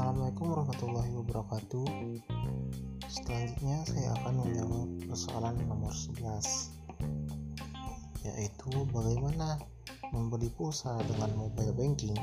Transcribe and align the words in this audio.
Assalamualaikum 0.00 0.56
warahmatullahi 0.56 1.12
wabarakatuh. 1.12 1.84
Selanjutnya 3.04 3.84
saya 3.84 4.16
akan 4.16 4.34
menjawab 4.48 4.88
persoalan 5.04 5.60
nomor 5.68 5.92
11 5.92 6.72
Yaitu 8.24 8.72
bagaimana 8.96 9.60
membeli 10.08 10.48
pulsa 10.56 10.96
dengan 11.04 11.36
mobile 11.36 11.76
banking 11.76 12.16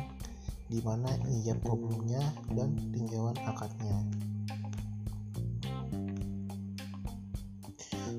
di 0.74 0.82
mana 0.82 1.06
ijab 1.30 1.62
kabulnya 1.62 2.18
dan 2.58 2.74
tinjauan 2.98 3.38
akadnya. 3.46 4.02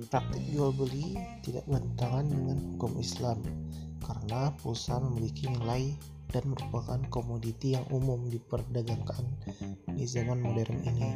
Praktik 0.07 0.55
jual 0.55 0.71
beli 0.71 1.19
tidak 1.43 1.67
bertentangan 1.67 2.31
dengan 2.31 2.63
hukum 2.63 2.95
Islam 3.03 3.43
karena 4.07 4.55
pulsa 4.63 5.03
memiliki 5.03 5.51
nilai 5.51 5.99
dan 6.29 6.45
merupakan 6.53 7.01
komoditi 7.09 7.73
yang 7.77 7.85
umum 7.89 8.29
diperdagangkan 8.29 9.25
di 9.93 10.05
zaman 10.05 10.41
modern 10.45 10.81
ini. 10.85 11.11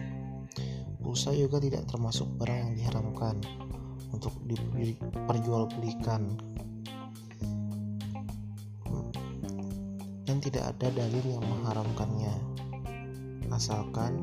Pulsa 1.02 1.34
juga 1.36 1.60
tidak 1.60 1.84
termasuk 1.90 2.30
barang 2.40 2.58
yang 2.68 2.72
diharamkan 2.78 3.36
untuk 4.12 4.32
diperjualbelikan 4.46 6.38
dan 10.32 10.36
tidak 10.40 10.64
ada 10.76 10.88
dalil 10.96 11.24
yang 11.26 11.44
mengharamkannya 11.44 12.34
asalkan 13.52 14.16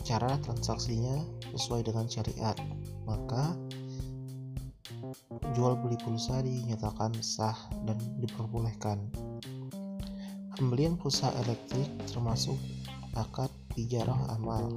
cara 0.00 0.40
transaksinya 0.40 1.20
sesuai 1.52 1.84
dengan 1.84 2.08
syariat 2.08 2.56
maka 3.04 3.52
jual 5.52 5.78
beli 5.80 5.98
pulsa 6.00 6.40
dinyatakan 6.40 7.16
sah 7.22 7.56
dan 7.84 7.98
diperbolehkan. 8.18 8.98
Pembelian 10.58 11.00
pulsa 11.00 11.32
elektrik 11.42 11.88
termasuk 12.08 12.56
akad 13.16 13.50
ijarah 13.74 14.36
amal. 14.36 14.70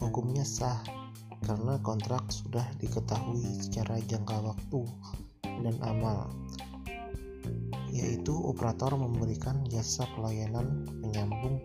Hukumnya 0.00 0.46
sah 0.46 0.80
karena 1.44 1.80
kontrak 1.80 2.22
sudah 2.28 2.64
diketahui 2.78 3.44
secara 3.58 3.96
jangka 4.04 4.36
waktu 4.44 4.80
dan 5.42 5.76
amal 5.84 6.28
yaitu 7.90 8.32
operator 8.32 8.94
memberikan 8.94 9.66
jasa 9.66 10.06
pelayanan 10.14 10.86
penyambung 11.02 11.58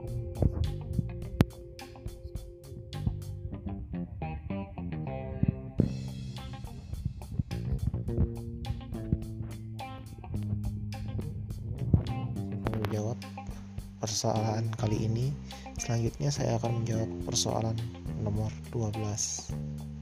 persoalan 14.06 14.70
kali 14.78 15.10
ini. 15.10 15.34
Selanjutnya 15.82 16.30
saya 16.30 16.62
akan 16.62 16.86
menjawab 16.86 17.10
persoalan 17.26 17.74
nomor 18.22 18.54
12. 18.70 19.95